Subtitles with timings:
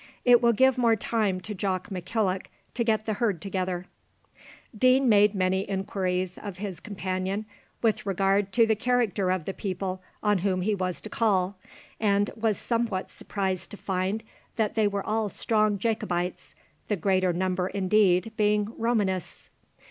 [0.25, 3.85] It will give more time to Jock McKillock to get the herd together."
[4.75, 7.45] Deane made many inquiries of his companion
[7.83, 11.55] with regard to the character of the people on whom he was to call,
[11.99, 14.23] and he was somewhat surprised to find
[14.55, 16.55] that they were all strong Jacobites,
[16.87, 19.51] the greater number indeed being Romanists.